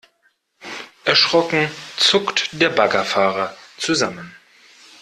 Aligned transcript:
Erschrocken 1.03 1.69
zuckt 1.95 2.49
der 2.53 2.69
Baggerfahrer 2.71 3.55
zusammen. 3.77 4.35